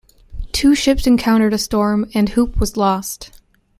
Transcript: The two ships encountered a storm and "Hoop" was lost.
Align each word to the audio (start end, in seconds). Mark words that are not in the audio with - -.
The 0.39 0.47
two 0.47 0.73
ships 0.73 1.05
encountered 1.05 1.53
a 1.53 1.59
storm 1.59 2.09
and 2.15 2.29
"Hoop" 2.29 2.57
was 2.59 2.75
lost. 2.75 3.31